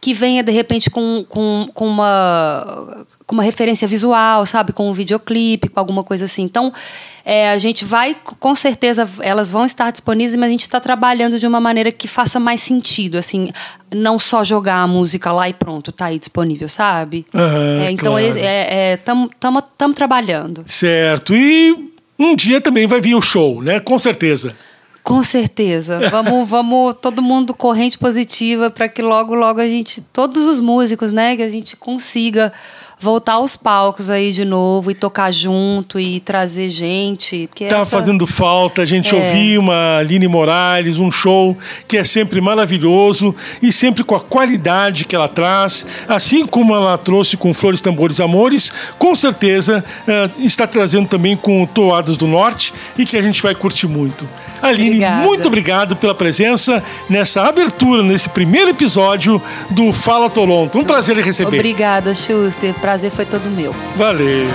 que 0.00 0.14
venha 0.14 0.42
de 0.42 0.52
repente 0.52 0.90
com, 0.90 1.24
com, 1.28 1.68
com 1.74 1.86
uma 1.86 3.06
com 3.28 3.34
uma 3.34 3.42
referência 3.42 3.86
visual, 3.86 4.46
sabe, 4.46 4.72
com 4.72 4.88
um 4.88 4.94
videoclipe, 4.94 5.68
com 5.68 5.78
alguma 5.78 6.02
coisa 6.02 6.24
assim. 6.24 6.42
Então, 6.44 6.72
é, 7.26 7.50
a 7.50 7.58
gente 7.58 7.84
vai, 7.84 8.16
com 8.40 8.54
certeza, 8.54 9.06
elas 9.20 9.52
vão 9.52 9.66
estar 9.66 9.90
disponíveis, 9.90 10.34
mas 10.34 10.48
a 10.48 10.50
gente 10.50 10.62
está 10.62 10.80
trabalhando 10.80 11.38
de 11.38 11.46
uma 11.46 11.60
maneira 11.60 11.92
que 11.92 12.08
faça 12.08 12.40
mais 12.40 12.62
sentido, 12.62 13.18
assim, 13.18 13.50
não 13.92 14.18
só 14.18 14.42
jogar 14.42 14.76
a 14.76 14.86
música 14.86 15.30
lá 15.30 15.46
e 15.46 15.52
pronto, 15.52 15.92
tá 15.92 16.06
aí 16.06 16.18
disponível, 16.18 16.70
sabe? 16.70 17.26
Uhum, 17.34 17.82
é, 17.82 17.90
então, 17.90 18.12
claro. 18.14 19.58
estamos 19.60 19.92
é, 19.92 19.94
trabalhando. 19.94 20.64
Certo. 20.64 21.36
E 21.36 21.92
um 22.18 22.34
dia 22.34 22.62
também 22.62 22.86
vai 22.86 22.98
vir 22.98 23.14
o 23.14 23.20
show, 23.20 23.62
né? 23.62 23.78
Com 23.78 23.98
certeza. 23.98 24.56
Com 25.08 25.22
certeza. 25.22 26.00
Vamos, 26.10 26.46
vamos 26.50 26.94
todo 27.00 27.22
mundo 27.22 27.54
corrente 27.54 27.96
positiva 27.96 28.68
para 28.68 28.90
que 28.90 29.00
logo, 29.00 29.34
logo 29.34 29.58
a 29.58 29.66
gente, 29.66 30.02
todos 30.02 30.44
os 30.44 30.60
músicos, 30.60 31.12
né, 31.12 31.34
que 31.34 31.42
a 31.42 31.50
gente 31.50 31.76
consiga 31.76 32.52
voltar 33.00 33.34
aos 33.34 33.56
palcos 33.56 34.10
aí 34.10 34.32
de 34.32 34.44
novo 34.44 34.90
e 34.90 34.94
tocar 34.94 35.32
junto 35.32 35.98
e 35.98 36.20
trazer 36.20 36.70
gente. 36.70 37.46
Porque 37.48 37.66
tá 37.66 37.78
essa... 37.78 37.96
fazendo 37.98 38.26
falta 38.26 38.82
a 38.82 38.86
gente 38.86 39.14
É. 39.14 39.18
ouvir 39.18 39.58
uma 39.58 39.98
Aline 39.98 40.28
Morales, 40.28 40.98
um 40.98 41.10
show 41.10 41.56
que 41.86 41.96
é 41.96 42.04
sempre 42.04 42.40
maravilhoso 42.40 43.34
e 43.62 43.72
sempre 43.72 44.02
com 44.04 44.14
a 44.14 44.20
qualidade 44.20 45.04
que 45.04 45.14
ela 45.14 45.28
traz, 45.28 45.86
assim 46.08 46.44
como 46.46 46.74
ela 46.74 46.96
trouxe 46.98 47.36
com 47.36 47.54
Flores, 47.54 47.80
Tambores, 47.80 48.20
Amores, 48.20 48.72
com 48.98 49.14
certeza 49.14 49.84
eh, 50.06 50.30
está 50.38 50.66
trazendo 50.66 51.08
também 51.08 51.36
com 51.36 51.64
Toadas 51.66 52.16
do 52.16 52.26
Norte 52.26 52.72
e 52.96 53.06
que 53.06 53.16
a 53.16 53.22
gente 53.22 53.40
vai 53.42 53.54
curtir 53.54 53.86
muito. 53.86 54.28
Aline, 54.60 54.88
Obrigada. 54.88 55.26
muito 55.26 55.46
obrigado 55.48 55.96
pela 55.96 56.14
presença 56.14 56.82
nessa 57.08 57.42
abertura, 57.42 58.02
nesse 58.02 58.28
primeiro 58.28 58.70
episódio 58.70 59.40
do 59.70 59.92
Fala 59.92 60.28
Toronto. 60.28 60.76
Um 60.78 60.84
prazer 60.84 61.16
em 61.16 61.22
receber. 61.22 61.58
Obrigada, 61.58 62.12
Schuster. 62.14 62.74
Prazer 62.88 63.10
foi 63.10 63.26
todo 63.26 63.50
meu. 63.50 63.74
Valeu. 63.98 64.46